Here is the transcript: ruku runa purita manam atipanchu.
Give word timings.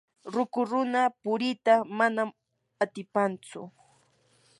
ruku 0.33 0.59
runa 0.69 1.01
purita 1.21 1.73
manam 1.97 2.29
atipanchu. 2.83 3.61